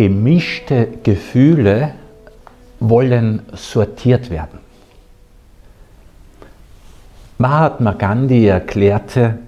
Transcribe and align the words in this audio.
Gemischte 0.00 0.88
Gefühle 1.02 1.92
wollen 2.78 3.42
sortiert 3.52 4.30
werden. 4.30 4.58
Mahatma 7.36 7.92
Gandhi 7.92 8.46
erklärte, 8.46 9.40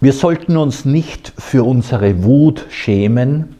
wir 0.00 0.12
sollten 0.12 0.56
uns 0.56 0.84
nicht 0.84 1.32
für 1.38 1.62
unsere 1.62 2.24
Wut 2.24 2.66
schämen. 2.68 3.54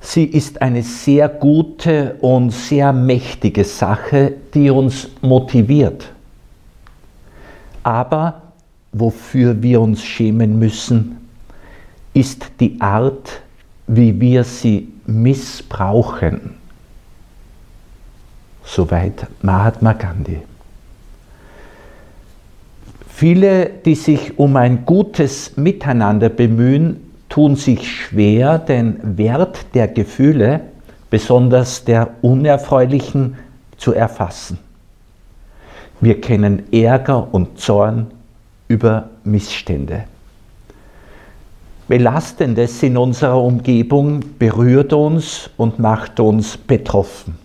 Sie 0.00 0.24
ist 0.24 0.62
eine 0.62 0.82
sehr 0.82 1.28
gute 1.28 2.14
und 2.22 2.52
sehr 2.52 2.94
mächtige 2.94 3.64
Sache, 3.64 4.32
die 4.54 4.70
uns 4.70 5.06
motiviert. 5.20 6.10
Aber 7.82 8.40
wofür 8.92 9.62
wir 9.62 9.82
uns 9.82 10.02
schämen 10.02 10.58
müssen, 10.58 11.18
ist 12.14 12.52
die 12.58 12.80
Art, 12.80 13.42
wie 13.92 14.20
wir 14.20 14.44
sie 14.44 14.92
missbrauchen. 15.06 16.54
Soweit 18.64 19.26
Mahatma 19.42 19.94
Gandhi. 19.94 20.42
Viele, 23.08 23.66
die 23.84 23.96
sich 23.96 24.38
um 24.38 24.56
ein 24.56 24.86
gutes 24.86 25.56
Miteinander 25.56 26.28
bemühen, 26.28 27.00
tun 27.28 27.56
sich 27.56 27.90
schwer, 27.90 28.58
den 28.58 29.18
Wert 29.18 29.74
der 29.74 29.88
Gefühle, 29.88 30.60
besonders 31.10 31.84
der 31.84 32.10
unerfreulichen, 32.22 33.36
zu 33.76 33.92
erfassen. 33.92 34.58
Wir 36.00 36.20
kennen 36.20 36.72
Ärger 36.72 37.34
und 37.34 37.58
Zorn 37.58 38.06
über 38.68 39.10
Missstände. 39.24 40.04
Belastendes 41.90 42.84
in 42.84 42.96
unserer 42.96 43.42
Umgebung 43.42 44.20
berührt 44.38 44.92
uns 44.92 45.50
und 45.56 45.80
macht 45.80 46.20
uns 46.20 46.56
betroffen. 46.56 47.36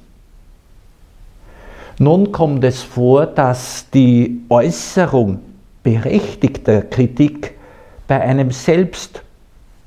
Nun 1.98 2.32
kommt 2.32 2.64
es 2.64 2.84
vor, 2.84 3.26
dass 3.26 3.90
die 3.90 4.42
Äußerung 4.50 5.40
berechtigter 5.82 6.84
Kritik 6.84 7.56
bei 8.08 8.22
einem 8.22 8.52
selbst 8.52 9.24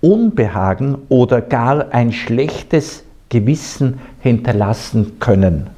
Unbehagen 0.00 0.98
oder 1.08 1.40
gar 1.40 1.92
ein 1.94 2.10
schlechtes 2.10 3.04
Gewissen 3.28 4.00
hinterlassen 4.22 5.20
können. 5.20 5.68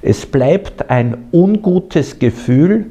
Es 0.00 0.24
bleibt 0.24 0.88
ein 0.88 1.18
ungutes 1.32 2.18
Gefühl 2.18 2.86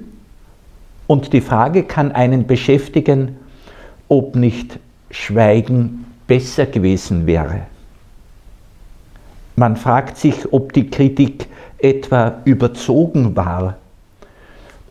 und 1.07 1.33
die 1.33 1.41
Frage 1.41 1.81
kann 1.81 2.11
einen 2.11 2.45
beschäftigen, 2.45 3.37
ob 4.11 4.35
nicht 4.35 4.77
Schweigen 5.09 6.05
besser 6.27 6.65
gewesen 6.65 7.25
wäre. 7.25 7.61
Man 9.55 9.75
fragt 9.75 10.17
sich, 10.17 10.51
ob 10.53 10.73
die 10.73 10.89
Kritik 10.89 11.47
etwa 11.79 12.41
überzogen 12.45 13.35
war 13.35 13.77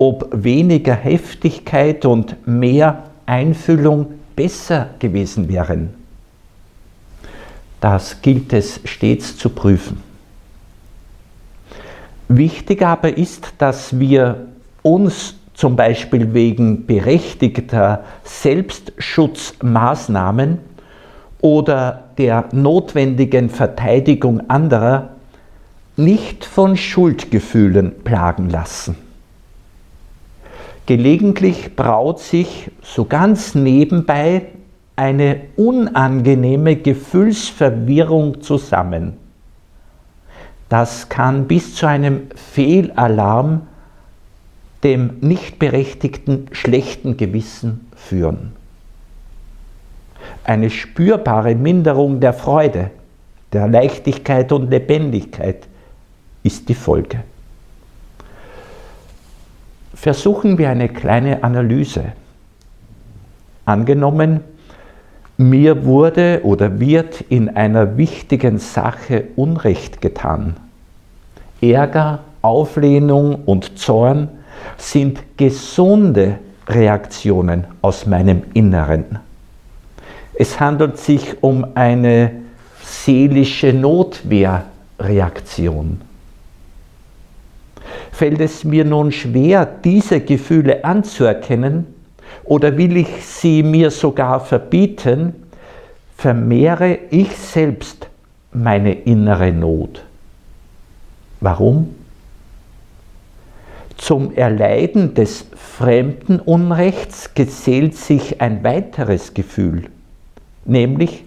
ob 0.01 0.31
weniger 0.33 0.95
Heftigkeit 0.95 2.07
und 2.07 2.35
mehr 2.49 3.03
Einfühlung 3.27 4.07
besser 4.35 4.89
gewesen 4.99 5.47
wären. 5.47 5.91
Das 7.83 8.23
gilt 8.23 8.55
es 8.55 8.81
stets 8.85 9.37
zu 9.37 9.51
prüfen. 9.51 10.03
Wichtig 12.29 12.81
aber 12.81 13.17
ist, 13.19 13.53
dass 13.59 13.99
wir 13.99 14.47
uns 14.81 15.35
zum 15.61 15.77
Beispiel 15.77 16.33
wegen 16.33 16.87
berechtigter 16.87 18.03
Selbstschutzmaßnahmen 18.25 20.59
oder 21.43 22.05
der 22.17 22.49
notwendigen 22.53 23.51
Verteidigung 23.51 24.49
anderer 24.49 25.11
nicht 25.99 26.47
von 26.47 26.79
Schuldgefühlen 26.79 27.93
plagen 28.05 28.49
lassen. 28.49 28.97
Gelegentlich 30.87 31.77
braut 31.77 32.21
sich 32.21 32.71
so 32.83 33.05
ganz 33.05 33.55
nebenbei 33.55 34.47
eine 34.97 35.43
unangenehme 35.59 36.77
Gefühlsverwirrung 36.77 38.41
zusammen. 38.41 39.19
Das 40.71 41.11
kann 41.11 41.47
bis 41.47 41.75
zu 41.75 41.87
einem 41.87 42.29
Fehlalarm, 42.35 43.67
dem 44.83 45.19
nicht 45.21 45.59
berechtigten 45.59 46.47
schlechten 46.53 47.17
Gewissen 47.17 47.89
führen. 47.95 48.53
Eine 50.45 50.71
spürbare 50.71 51.55
Minderung 51.55 52.21
der 52.21 52.33
Freude, 52.33 52.91
der 53.53 53.69
Leichtigkeit 53.69 54.53
und 54.53 54.71
Lebendigkeit 54.71 55.67
ist 56.43 56.69
die 56.69 56.75
Folge 56.75 57.21
versuchen 60.01 60.57
wir 60.57 60.71
eine 60.71 60.89
kleine 60.89 61.45
Analyse. 61.45 62.13
Angenommen, 63.67 64.41
mir 65.37 65.85
wurde 65.85 66.41
oder 66.43 66.81
wird 66.81 67.21
in 67.21 67.55
einer 67.55 67.99
wichtigen 67.99 68.59
Sache 68.59 69.25
Unrecht 69.37 70.01
getan. 70.01 70.57
Ärger, 71.61 72.21
Auflehnung 72.41 73.45
und 73.45 73.79
Zorn 73.79 74.29
sind 74.77 75.21
gesunde 75.37 76.39
Reaktionen 76.69 77.65
aus 77.83 78.07
meinem 78.07 78.45
Inneren. 78.55 79.19
Es 80.35 80.61
handelt 80.61 80.99
sich 80.99 81.43
um 81.43 81.67
eine 81.75 82.31
seelische 82.83 83.73
Notwehrreaktion. 83.73 86.01
Fällt 88.13 88.41
es 88.41 88.65
mir 88.65 88.85
nun 88.85 89.13
schwer, 89.13 89.67
diese 89.67 90.21
Gefühle 90.21 90.85
anzuerkennen 90.85 91.87
oder 92.45 92.77
will 92.77 92.97
ich 92.97 93.25
sie 93.25 93.63
mir 93.63 93.91
sogar 93.91 94.41
verbieten, 94.41 95.35
vermehre 96.17 96.99
ich 97.11 97.37
selbst 97.37 98.09
meine 98.53 98.93
innere 98.93 99.53
Not. 99.53 100.03
Warum? 101.41 101.95
Zum 104.01 104.35
Erleiden 104.35 105.13
des 105.13 105.45
fremden 105.55 106.41
Unrechts 106.41 107.35
gesellt 107.35 107.95
sich 107.95 108.41
ein 108.41 108.65
weiteres 108.65 109.35
Gefühl, 109.35 109.91
nämlich 110.65 111.25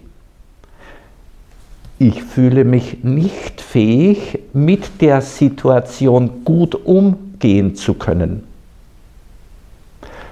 ich 2.00 2.24
fühle 2.24 2.64
mich 2.64 3.04
nicht 3.04 3.60
fähig, 3.60 4.40
mit 4.52 5.00
der 5.00 5.20
Situation 5.20 6.44
gut 6.44 6.74
umgehen 6.74 7.76
zu 7.76 7.94
können. 7.94 8.42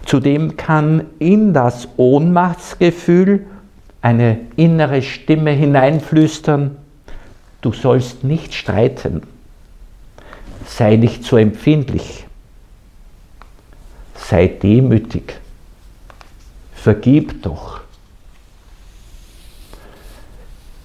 Zudem 0.05 0.57
kann 0.57 1.05
in 1.21 1.55
das 1.55 1.89
Ohnmachtsgefühl 1.97 3.47
eine 4.01 4.41
innere 4.57 5.03
Stimme 5.03 5.53
hineinflüstern, 5.53 6.77
du 7.61 7.73
sollst 7.73 8.25
nicht 8.25 8.53
streiten, 8.53 9.23
sei 10.67 10.97
nicht 10.97 11.23
so 11.23 11.37
empfindlich, 11.37 12.27
sei 14.23 14.49
demütig, 14.49 15.39
vergib 16.75 17.43
doch. 17.43 17.81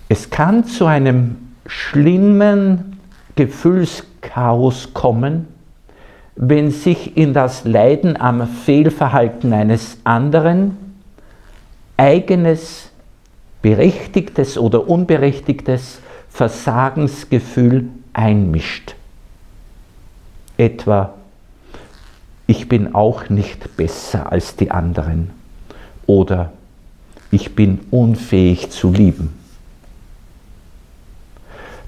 Es 0.10 0.30
kann 0.30 0.66
zu 0.66 0.86
einem 0.86 1.38
schlimmen 1.66 3.00
Gefühlschaos 3.36 4.94
kommen, 4.94 5.48
wenn 6.36 6.72
sich 6.72 7.18
in 7.18 7.34
das 7.34 7.66
Leiden 7.66 8.20
am 8.20 8.48
Fehlverhalten 8.48 9.54
eines 9.54 9.98
anderen 10.04 10.78
eigenes 11.98 12.92
berechtigtes 13.62 14.58
oder 14.58 14.88
unberechtigtes 14.88 16.00
Versagensgefühl 16.30 17.90
einmischt. 18.14 18.96
Etwa, 20.58 21.17
ich 22.48 22.68
bin 22.68 22.96
auch 22.96 23.30
nicht 23.30 23.78
besser 23.78 24.32
als 24.32 24.56
die 24.56 24.72
anderen 24.72 25.30
oder 26.06 26.52
ich 27.30 27.56
bin 27.56 27.80
unfähig 27.92 28.72
zu 28.72 28.92
lieben 28.92 29.38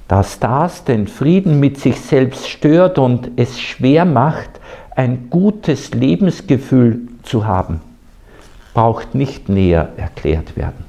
dass 0.09 0.39
das 0.39 0.83
den 0.85 1.07
Frieden 1.07 1.59
mit 1.59 1.79
sich 1.79 2.01
selbst 2.01 2.50
stört 2.50 2.97
und 2.97 3.29
es 3.35 3.59
schwer 3.59 4.06
macht, 4.06 4.50
ein 4.95 5.29
gutes 5.29 5.94
Lebensgefühl 5.94 7.01
zu 7.21 7.45
haben, 7.45 7.79
braucht 8.73 9.13
nicht 9.13 9.50
näher 9.50 9.89
erklärt 9.97 10.57
werden. 10.57 10.83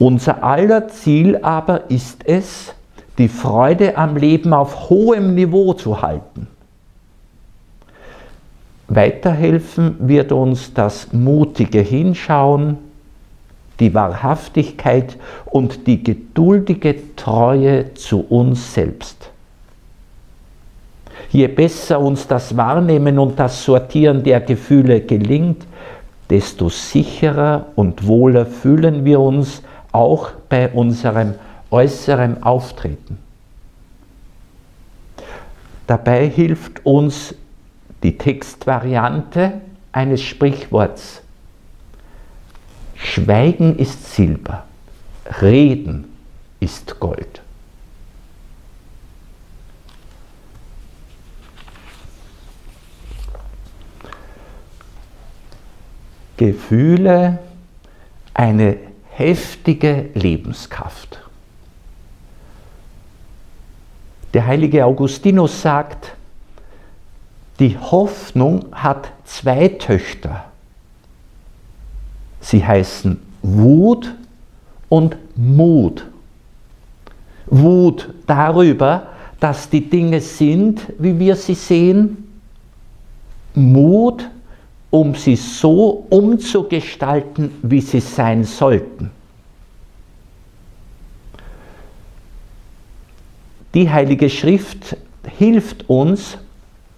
Unser 0.00 0.42
aller 0.42 0.88
Ziel 0.88 1.38
aber 1.42 1.90
ist 1.92 2.26
es, 2.26 2.74
die 3.18 3.28
Freude 3.28 3.96
am 3.96 4.16
Leben 4.16 4.52
auf 4.52 4.90
hohem 4.90 5.36
Niveau 5.36 5.74
zu 5.74 6.02
halten. 6.02 6.48
Weiterhelfen 8.88 9.96
wird 9.98 10.30
uns 10.32 10.72
das 10.72 11.12
mutige 11.12 11.80
Hinschauen, 11.80 12.78
die 13.80 13.92
Wahrhaftigkeit 13.92 15.16
und 15.46 15.86
die 15.86 16.02
geduldige 16.02 17.16
Treue 17.16 17.94
zu 17.94 18.20
uns 18.20 18.74
selbst. 18.74 19.30
Je 21.30 21.48
besser 21.48 22.00
uns 22.00 22.26
das 22.26 22.56
Wahrnehmen 22.56 23.18
und 23.18 23.38
das 23.38 23.64
Sortieren 23.64 24.22
der 24.22 24.40
Gefühle 24.40 25.00
gelingt, 25.00 25.66
desto 26.30 26.68
sicherer 26.68 27.66
und 27.74 28.06
wohler 28.06 28.46
fühlen 28.46 29.04
wir 29.04 29.20
uns 29.20 29.62
auch 29.92 30.30
bei 30.48 30.68
unserem 30.68 31.34
äußeren 31.70 32.42
Auftreten. 32.42 33.18
Dabei 35.86 36.28
hilft 36.28 36.84
uns 36.84 37.34
die 38.02 38.18
Textvariante 38.18 39.60
eines 39.92 40.22
Sprichworts. 40.22 41.22
Schweigen 42.94 43.78
ist 43.78 44.14
Silber, 44.14 44.64
Reden 45.40 46.04
ist 46.60 46.98
Gold. 47.00 47.42
Gefühle 56.36 57.38
eine 58.34 58.76
heftige 59.10 60.10
Lebenskraft. 60.12 61.22
Der 64.34 64.46
heilige 64.46 64.84
Augustinus 64.84 65.62
sagt, 65.62 66.15
die 67.58 67.78
Hoffnung 67.78 68.66
hat 68.72 69.12
zwei 69.24 69.68
Töchter. 69.68 70.44
Sie 72.40 72.64
heißen 72.64 73.20
Wut 73.42 74.14
und 74.88 75.16
Mut. 75.36 76.06
Wut 77.46 78.10
darüber, 78.26 79.08
dass 79.40 79.68
die 79.68 79.88
Dinge 79.88 80.20
sind, 80.20 80.80
wie 80.98 81.18
wir 81.18 81.36
sie 81.36 81.54
sehen. 81.54 82.28
Mut, 83.54 84.28
um 84.90 85.14
sie 85.14 85.36
so 85.36 86.06
umzugestalten, 86.10 87.50
wie 87.62 87.80
sie 87.80 88.00
sein 88.00 88.44
sollten. 88.44 89.10
Die 93.74 93.90
Heilige 93.90 94.30
Schrift 94.30 94.96
hilft 95.38 95.88
uns, 95.90 96.38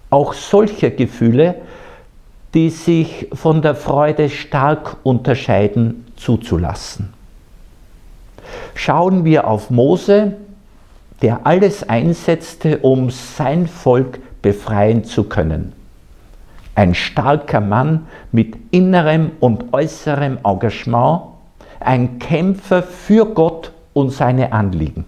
auch 0.09 0.33
solche 0.33 0.91
Gefühle, 0.91 1.55
die 2.53 2.69
sich 2.69 3.27
von 3.33 3.61
der 3.61 3.75
Freude 3.75 4.29
stark 4.29 4.97
unterscheiden, 5.03 6.05
zuzulassen. 6.15 7.13
Schauen 8.73 9.23
wir 9.25 9.47
auf 9.47 9.69
Mose, 9.69 10.33
der 11.21 11.45
alles 11.45 11.87
einsetzte, 11.87 12.79
um 12.79 13.09
sein 13.09 13.67
Volk 13.67 14.19
befreien 14.41 15.03
zu 15.03 15.25
können. 15.25 15.73
Ein 16.75 16.95
starker 16.95 17.59
Mann 17.59 18.07
mit 18.31 18.55
innerem 18.71 19.31
und 19.39 19.73
äußerem 19.73 20.39
Engagement, 20.43 21.21
ein 21.79 22.19
Kämpfer 22.19 22.81
für 22.83 23.25
Gott 23.25 23.71
und 23.93 24.11
seine 24.11 24.53
Anliegen. 24.53 25.05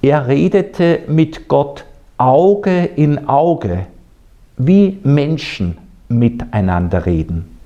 Er 0.00 0.26
redete 0.26 1.00
mit 1.06 1.48
Gott 1.48 1.84
Auge 2.22 2.84
in 2.84 3.28
Auge, 3.28 3.86
wie 4.56 5.00
Menschen 5.02 5.76
miteinander 6.06 7.04
reden. 7.04 7.58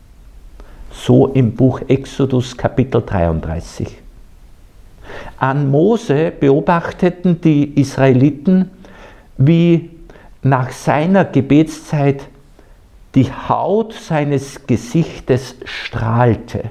So 0.90 1.26
im 1.26 1.54
Buch 1.54 1.82
Exodus 1.88 2.56
Kapitel 2.56 3.02
33. 3.02 3.98
An 5.36 5.70
Mose 5.70 6.30
beobachteten 6.30 7.38
die 7.38 7.78
Israeliten, 7.78 8.70
wie 9.36 9.90
nach 10.42 10.70
seiner 10.70 11.26
Gebetszeit 11.26 12.22
die 13.14 13.30
Haut 13.30 13.92
seines 13.92 14.66
Gesichtes 14.66 15.56
strahlte. 15.66 16.70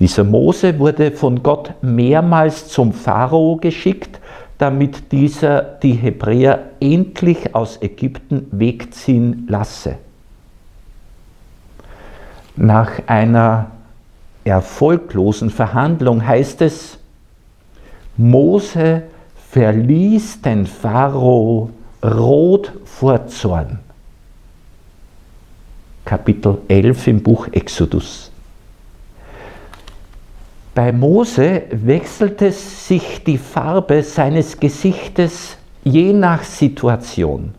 Dieser 0.00 0.24
Mose 0.24 0.78
wurde 0.78 1.12
von 1.12 1.42
Gott 1.42 1.74
mehrmals 1.82 2.68
zum 2.68 2.94
Pharao 2.94 3.56
geschickt, 3.56 4.18
damit 4.58 5.12
dieser 5.12 5.62
die 5.62 5.92
Hebräer 5.92 6.70
endlich 6.80 7.54
aus 7.54 7.80
Ägypten 7.80 8.48
wegziehen 8.50 9.46
lasse. 9.48 9.96
Nach 12.56 12.90
einer 13.06 13.70
erfolglosen 14.44 15.50
Verhandlung 15.50 16.26
heißt 16.26 16.62
es, 16.62 16.98
Mose 18.16 19.04
verließ 19.50 20.42
den 20.42 20.66
Pharao 20.66 21.70
rot 22.02 22.72
vor 22.84 23.28
Zorn. 23.28 23.78
Kapitel 26.04 26.58
11 26.66 27.06
im 27.06 27.22
Buch 27.22 27.48
Exodus. 27.52 28.27
Bei 30.78 30.92
Mose 30.92 31.62
wechselte 31.72 32.52
sich 32.52 33.24
die 33.24 33.36
Farbe 33.36 34.00
seines 34.04 34.60
Gesichtes 34.60 35.56
je 35.82 36.12
nach 36.12 36.44
Situation. 36.44 37.52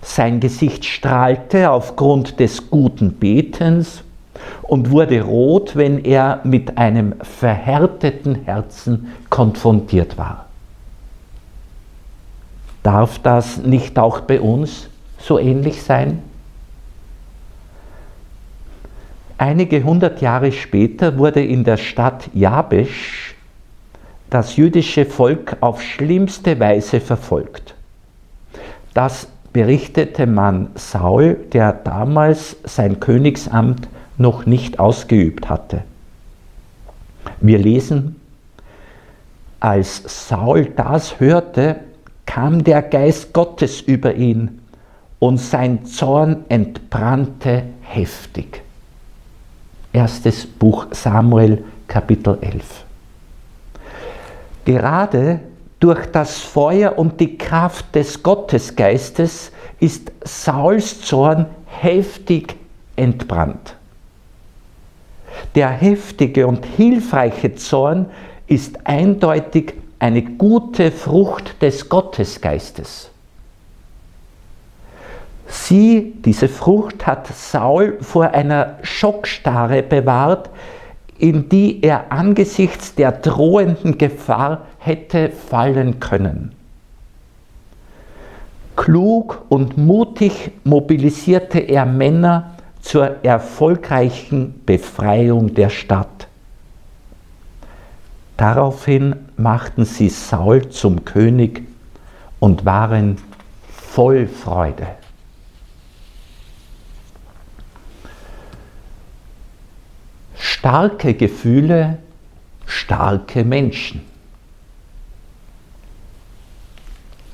Sein 0.00 0.40
Gesicht 0.40 0.86
strahlte 0.86 1.70
aufgrund 1.70 2.40
des 2.40 2.70
guten 2.70 3.12
Betens 3.12 4.02
und 4.62 4.90
wurde 4.90 5.20
rot, 5.20 5.76
wenn 5.76 6.02
er 6.02 6.40
mit 6.44 6.78
einem 6.78 7.12
verhärteten 7.20 8.36
Herzen 8.46 9.12
konfrontiert 9.28 10.16
war. 10.16 10.46
Darf 12.82 13.18
das 13.18 13.58
nicht 13.58 13.98
auch 13.98 14.22
bei 14.22 14.40
uns 14.40 14.88
so 15.18 15.38
ähnlich 15.38 15.82
sein? 15.82 16.22
Einige 19.44 19.84
hundert 19.84 20.22
Jahre 20.22 20.52
später 20.52 21.18
wurde 21.18 21.44
in 21.44 21.64
der 21.64 21.76
Stadt 21.76 22.30
Jabesh 22.32 23.34
das 24.30 24.56
jüdische 24.56 25.04
Volk 25.04 25.58
auf 25.60 25.82
schlimmste 25.82 26.58
Weise 26.58 26.98
verfolgt. 26.98 27.74
Das 28.94 29.28
berichtete 29.52 30.26
man 30.26 30.68
Saul, 30.76 31.36
der 31.52 31.74
damals 31.74 32.56
sein 32.64 33.00
Königsamt 33.00 33.86
noch 34.16 34.46
nicht 34.46 34.78
ausgeübt 34.78 35.50
hatte. 35.50 35.82
Wir 37.42 37.58
lesen, 37.58 38.16
als 39.60 40.26
Saul 40.26 40.72
das 40.74 41.20
hörte, 41.20 41.80
kam 42.24 42.64
der 42.64 42.80
Geist 42.80 43.34
Gottes 43.34 43.82
über 43.82 44.14
ihn 44.14 44.62
und 45.18 45.36
sein 45.36 45.84
Zorn 45.84 46.46
entbrannte 46.48 47.64
heftig. 47.82 48.63
Erstes 49.94 50.44
Buch 50.44 50.88
Samuel 50.90 51.64
Kapitel 51.86 52.36
11. 52.40 52.84
Gerade 54.64 55.38
durch 55.78 56.06
das 56.06 56.40
Feuer 56.40 56.98
und 56.98 57.20
die 57.20 57.38
Kraft 57.38 57.94
des 57.94 58.20
Gottesgeistes 58.20 59.52
ist 59.78 60.10
Sauls 60.24 61.00
Zorn 61.02 61.46
heftig 61.66 62.56
entbrannt. 62.96 63.76
Der 65.54 65.68
heftige 65.68 66.48
und 66.48 66.66
hilfreiche 66.66 67.54
Zorn 67.54 68.06
ist 68.48 68.84
eindeutig 68.84 69.74
eine 70.00 70.22
gute 70.22 70.90
Frucht 70.90 71.62
des 71.62 71.88
Gottesgeistes. 71.88 73.10
Sie, 75.46 76.14
diese 76.24 76.48
Frucht, 76.48 77.06
hat 77.06 77.26
Saul 77.28 77.98
vor 78.00 78.30
einer 78.30 78.78
Schockstarre 78.82 79.82
bewahrt, 79.82 80.50
in 81.18 81.48
die 81.48 81.82
er 81.82 82.10
angesichts 82.10 82.94
der 82.94 83.12
drohenden 83.12 83.98
Gefahr 83.98 84.62
hätte 84.78 85.30
fallen 85.30 86.00
können. 86.00 86.52
Klug 88.76 89.44
und 89.48 89.78
mutig 89.78 90.50
mobilisierte 90.64 91.60
er 91.60 91.86
Männer 91.86 92.54
zur 92.80 93.24
erfolgreichen 93.24 94.62
Befreiung 94.66 95.54
der 95.54 95.70
Stadt. 95.70 96.26
Daraufhin 98.36 99.14
machten 99.36 99.84
sie 99.84 100.08
Saul 100.08 100.68
zum 100.70 101.04
König 101.04 101.62
und 102.40 102.64
waren 102.64 103.18
voll 103.70 104.26
Freude. 104.26 104.88
Starke 110.64 111.12
Gefühle, 111.12 111.98
starke 112.64 113.44
Menschen. 113.44 114.00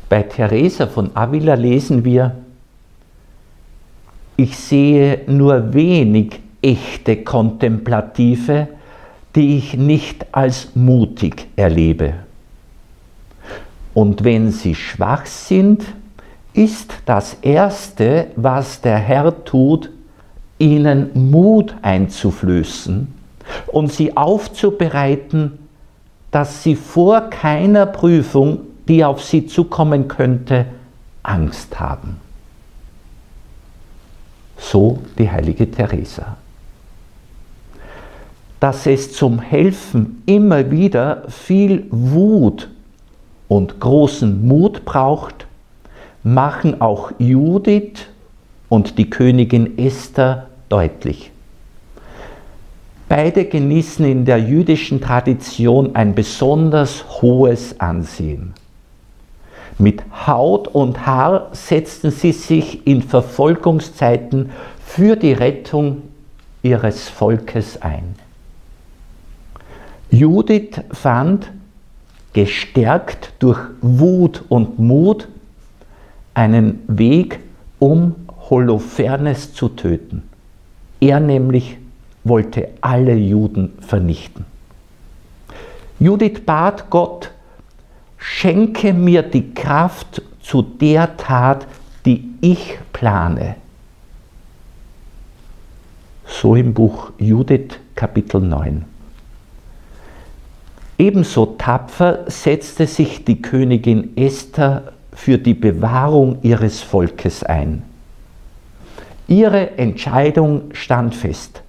Bei 0.08 0.24
Teresa 0.24 0.88
von 0.88 1.14
Avila 1.14 1.54
lesen 1.54 2.04
wir, 2.04 2.34
ich 4.36 4.56
sehe 4.56 5.20
nur 5.28 5.72
wenig 5.72 6.40
echte 6.60 7.18
Kontemplative, 7.18 8.66
die 9.36 9.58
ich 9.58 9.74
nicht 9.74 10.26
als 10.34 10.74
mutig 10.74 11.46
erlebe. 11.54 12.14
Und 13.94 14.24
wenn 14.24 14.50
sie 14.50 14.74
schwach 14.74 15.26
sind, 15.26 15.84
ist 16.52 16.94
das 17.06 17.34
Erste, 17.42 18.32
was 18.34 18.80
der 18.80 18.98
Herr 18.98 19.44
tut, 19.44 19.88
ihnen 20.58 21.30
Mut 21.30 21.76
einzuflößen 21.82 23.19
und 23.66 23.92
sie 23.92 24.16
aufzubereiten, 24.16 25.58
dass 26.30 26.62
sie 26.62 26.76
vor 26.76 27.22
keiner 27.30 27.86
Prüfung, 27.86 28.60
die 28.88 29.04
auf 29.04 29.22
sie 29.22 29.46
zukommen 29.46 30.08
könnte, 30.08 30.66
Angst 31.22 31.78
haben. 31.78 32.16
So 34.58 34.98
die 35.18 35.30
heilige 35.30 35.70
Teresa. 35.70 36.36
Dass 38.60 38.86
es 38.86 39.12
zum 39.12 39.40
Helfen 39.40 40.22
immer 40.26 40.70
wieder 40.70 41.24
viel 41.28 41.86
Wut 41.90 42.68
und 43.48 43.80
großen 43.80 44.46
Mut 44.46 44.84
braucht, 44.84 45.46
machen 46.22 46.80
auch 46.80 47.12
Judith 47.18 48.06
und 48.68 48.98
die 48.98 49.08
Königin 49.08 49.78
Esther 49.78 50.46
deutlich. 50.68 51.32
Beide 53.10 53.44
genießen 53.44 54.04
in 54.04 54.24
der 54.24 54.38
jüdischen 54.38 55.00
Tradition 55.00 55.96
ein 55.96 56.14
besonders 56.14 57.20
hohes 57.20 57.80
Ansehen. 57.80 58.54
Mit 59.78 60.04
Haut 60.28 60.68
und 60.68 61.06
Haar 61.06 61.48
setzten 61.50 62.12
sie 62.12 62.30
sich 62.30 62.86
in 62.86 63.02
Verfolgungszeiten 63.02 64.50
für 64.86 65.16
die 65.16 65.32
Rettung 65.32 66.02
ihres 66.62 67.08
Volkes 67.08 67.82
ein. 67.82 68.14
Judith 70.12 70.80
fand, 70.92 71.50
gestärkt 72.32 73.32
durch 73.40 73.58
Wut 73.82 74.44
und 74.48 74.78
Mut, 74.78 75.26
einen 76.32 76.78
Weg, 76.86 77.40
um 77.80 78.14
Holofernes 78.50 79.52
zu 79.52 79.68
töten. 79.68 80.22
Er 81.00 81.18
nämlich 81.18 81.76
wollte 82.24 82.68
alle 82.80 83.14
Juden 83.14 83.72
vernichten. 83.80 84.44
Judith 85.98 86.40
bat 86.44 86.90
Gott, 86.90 87.30
schenke 88.16 88.92
mir 88.92 89.22
die 89.22 89.52
Kraft 89.54 90.22
zu 90.42 90.62
der 90.62 91.16
Tat, 91.16 91.66
die 92.04 92.30
ich 92.40 92.78
plane. 92.92 93.56
So 96.26 96.54
im 96.54 96.72
Buch 96.72 97.12
Judith 97.18 97.78
Kapitel 97.94 98.40
9. 98.40 98.84
Ebenso 100.96 101.46
tapfer 101.58 102.24
setzte 102.30 102.86
sich 102.86 103.24
die 103.24 103.42
Königin 103.42 104.16
Esther 104.16 104.92
für 105.12 105.38
die 105.38 105.54
Bewahrung 105.54 106.38
ihres 106.42 106.82
Volkes 106.82 107.42
ein. 107.42 107.82
Ihre 109.26 109.78
Entscheidung 109.78 110.70
stand 110.72 111.14
fest. 111.14 111.59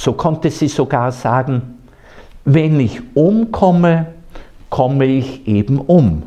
So 0.00 0.14
konnte 0.14 0.50
sie 0.50 0.68
sogar 0.68 1.12
sagen, 1.12 1.78
wenn 2.46 2.80
ich 2.80 3.02
umkomme, 3.14 4.06
komme 4.70 5.04
ich 5.04 5.46
eben 5.46 5.78
um. 5.78 6.22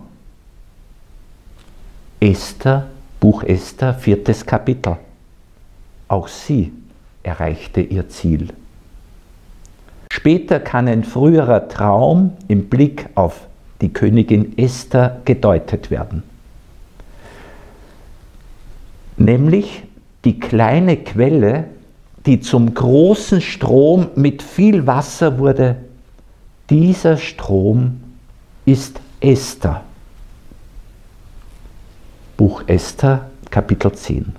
Esther, 2.20 2.86
Buch 3.20 3.42
Esther, 3.42 3.96
viertes 3.96 4.46
Kapitel. 4.46 4.98
Auch 6.08 6.28
sie 6.28 6.72
erreichte 7.24 7.82
ihr 7.82 8.08
Ziel. 8.10 8.50
Später 10.12 10.60
kann 10.60 10.88
ein 10.88 11.04
früherer 11.04 11.68
Traum 11.68 12.34
im 12.48 12.70
Blick 12.70 13.10
auf 13.16 13.48
die 13.82 13.92
Königin 13.92 14.56
Esther 14.56 15.20
gedeutet 15.26 15.90
werden. 15.90 16.22
Nämlich 19.18 19.82
die 20.26 20.40
kleine 20.40 20.98
Quelle, 20.98 21.73
die 22.26 22.40
zum 22.40 22.74
großen 22.74 23.42
Strom 23.42 24.08
mit 24.16 24.42
viel 24.42 24.88
Wasser 24.88 25.38
wurde, 25.38 25.76
dieser 26.70 27.18
Strom 27.18 28.02
ist 28.66 29.00
Esther. 29.20 29.82
Buch 32.38 32.64
Esther, 32.68 33.30
Kapitel 33.50 33.92
10. 33.92 34.36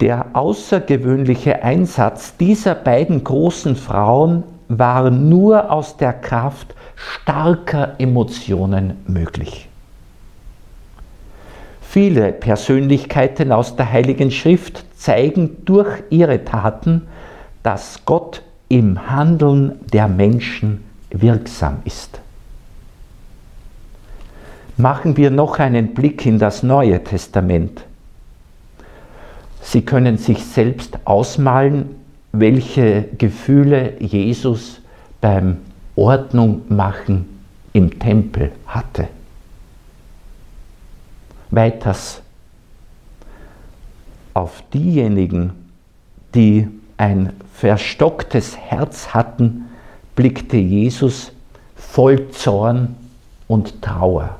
Der 0.00 0.26
außergewöhnliche 0.32 1.62
Einsatz 1.62 2.36
dieser 2.36 2.74
beiden 2.74 3.22
großen 3.24 3.76
Frauen 3.76 4.44
war 4.68 5.10
nur 5.10 5.70
aus 5.70 5.96
der 5.96 6.12
Kraft 6.12 6.74
starker 6.94 7.94
Emotionen 7.98 8.96
möglich. 9.06 9.68
Viele 11.80 12.32
Persönlichkeiten 12.32 13.50
aus 13.50 13.76
der 13.76 13.90
Heiligen 13.90 14.30
Schrift 14.30 14.84
zeigen 14.98 15.64
durch 15.64 16.02
ihre 16.10 16.44
Taten, 16.44 17.06
dass 17.62 18.04
Gott 18.04 18.42
im 18.68 19.10
Handeln 19.10 19.78
der 19.92 20.08
Menschen 20.08 20.84
wirksam 21.10 21.78
ist. 21.84 22.20
Machen 24.76 25.16
wir 25.16 25.30
noch 25.30 25.58
einen 25.58 25.94
Blick 25.94 26.26
in 26.26 26.38
das 26.38 26.62
Neue 26.62 27.02
Testament. 27.02 27.84
Sie 29.60 29.82
können 29.82 30.18
sich 30.18 30.44
selbst 30.44 30.98
ausmalen, 31.04 31.96
welche 32.32 33.04
Gefühle 33.18 33.94
Jesus 34.00 34.80
beim 35.20 35.58
Ordnung 35.96 36.62
machen 36.68 37.40
im 37.72 37.98
Tempel 37.98 38.52
hatte. 38.66 39.08
Weiters 41.50 42.22
auf 44.38 44.62
diejenigen, 44.72 45.50
die 46.32 46.68
ein 46.96 47.32
verstocktes 47.54 48.56
Herz 48.56 49.12
hatten, 49.12 49.64
blickte 50.14 50.56
Jesus 50.56 51.32
voll 51.74 52.30
Zorn 52.30 52.94
und 53.48 53.82
Trauer. 53.82 54.36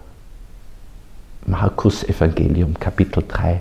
Markus 1.47 2.05
Evangelium 2.05 2.79
Kapitel 2.79 3.25
3. 3.27 3.61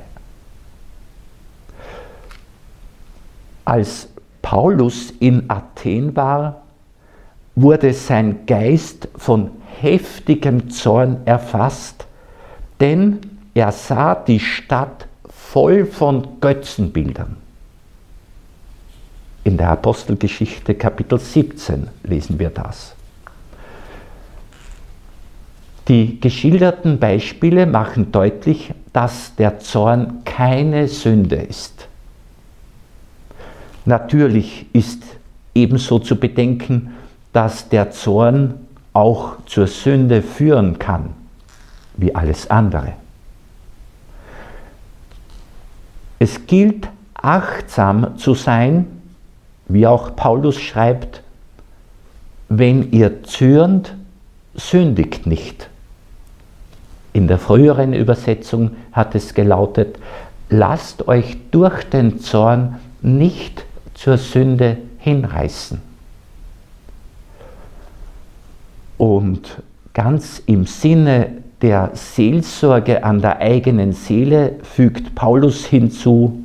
Als 3.65 4.07
Paulus 4.43 5.09
in 5.19 5.49
Athen 5.49 6.15
war, 6.15 6.61
wurde 7.55 7.93
sein 7.93 8.45
Geist 8.45 9.07
von 9.17 9.49
heftigem 9.81 10.69
Zorn 10.69 11.17
erfasst, 11.25 12.05
denn 12.79 13.21
er 13.55 13.71
sah 13.71 14.13
die 14.13 14.39
Stadt 14.39 15.07
voll 15.51 15.85
von 15.85 16.27
Götzenbildern. 16.41 17.37
In 19.45 19.57
der 19.57 19.69
Apostelgeschichte 19.69 20.75
Kapitel 20.75 21.17
17 21.17 21.87
lesen 22.03 22.37
wir 22.37 22.49
das. 22.49 22.93
Die 25.87 26.19
geschilderten 26.19 26.99
Beispiele 26.99 27.65
machen 27.65 28.11
deutlich, 28.11 28.73
dass 28.91 29.35
der 29.35 29.59
Zorn 29.59 30.25
keine 30.25 30.89
Sünde 30.89 31.37
ist. 31.37 31.87
Natürlich 33.85 34.65
ist 34.73 35.01
ebenso 35.55 35.99
zu 35.99 36.17
bedenken, 36.17 36.93
dass 37.31 37.69
der 37.69 37.91
Zorn 37.91 38.55
auch 38.91 39.37
zur 39.45 39.67
Sünde 39.67 40.21
führen 40.21 40.77
kann, 40.77 41.13
wie 41.95 42.13
alles 42.13 42.49
andere. 42.49 42.93
Es 46.19 46.47
gilt 46.47 46.87
achtsam 47.13 48.17
zu 48.17 48.33
sein, 48.33 48.87
wie 49.67 49.85
auch 49.85 50.15
Paulus 50.15 50.59
schreibt, 50.59 51.21
wenn 52.49 52.91
ihr 52.91 53.23
zürnt, 53.23 53.93
sündigt 54.55 55.27
nicht. 55.27 55.69
In 57.13 57.27
der 57.27 57.37
früheren 57.37 57.93
Übersetzung 57.93 58.71
hat 58.91 59.15
es 59.15 59.33
gelautet, 59.33 59.97
lasst 60.49 61.07
euch 61.07 61.37
durch 61.51 61.83
den 61.83 62.19
Zorn 62.19 62.79
nicht 63.01 63.65
zur 63.93 64.17
Sünde 64.17 64.77
hinreißen. 64.99 65.81
Und 68.97 69.61
ganz 69.93 70.41
im 70.45 70.65
Sinne 70.65 71.43
der 71.61 71.91
Seelsorge 71.93 73.03
an 73.03 73.21
der 73.21 73.39
eigenen 73.39 73.93
Seele 73.93 74.55
fügt 74.63 75.15
Paulus 75.15 75.65
hinzu, 75.65 76.43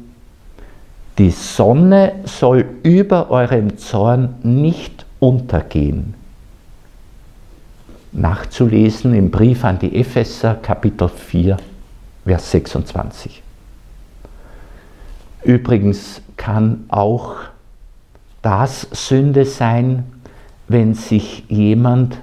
die 1.18 1.30
Sonne 1.30 2.14
soll 2.24 2.64
über 2.82 3.30
eurem 3.30 3.76
Zorn 3.76 4.36
nicht 4.42 5.04
untergehen. 5.20 6.14
Nachzulesen 8.12 9.14
im 9.14 9.30
Brief 9.30 9.64
an 9.64 9.78
die 9.78 9.94
Epheser 9.94 10.54
Kapitel 10.54 11.08
4, 11.08 11.56
Vers 12.24 12.50
26. 12.50 13.42
Übrigens 15.44 16.22
kann 16.36 16.84
auch 16.88 17.36
das 18.42 18.86
Sünde 18.92 19.44
sein, 19.44 20.04
wenn 20.68 20.94
sich 20.94 21.44
jemand 21.48 22.18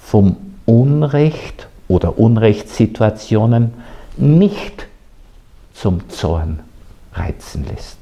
vom 0.00 0.36
Unrecht 0.64 1.68
oder 1.92 2.18
Unrechtssituationen 2.18 3.74
nicht 4.16 4.86
zum 5.74 6.08
Zorn 6.08 6.60
reizen 7.12 7.66
lässt. 7.66 8.01